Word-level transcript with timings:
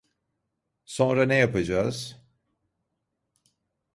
Sonra 0.85 1.23
ne 1.25 1.35
yapacağız? 1.35 2.21